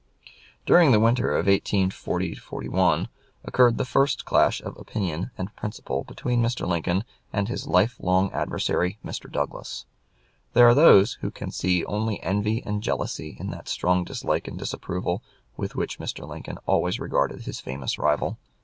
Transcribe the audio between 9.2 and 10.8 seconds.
Douglas. There are